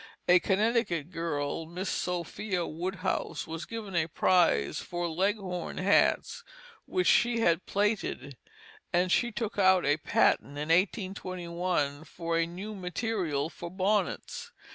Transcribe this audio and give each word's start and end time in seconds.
A 0.27 0.39
Connecticut 0.39 1.11
girl, 1.11 1.67
Miss 1.67 1.87
Sophia 1.87 2.65
Woodhouse, 2.65 3.45
was 3.45 3.65
given 3.67 3.95
a 3.95 4.07
prize 4.07 4.79
for 4.79 5.07
"leghorn 5.07 5.77
hats" 5.77 6.43
which 6.87 7.05
she 7.05 7.41
had 7.41 7.67
plaited; 7.67 8.35
and 8.91 9.11
she 9.11 9.31
took 9.31 9.59
out 9.59 9.85
a 9.85 9.97
patent 9.97 10.57
in 10.57 10.69
1821 10.69 12.05
for 12.05 12.35
a 12.35 12.47
new 12.47 12.73
material 12.73 13.47
for 13.47 13.69
bonnets. 13.69 14.51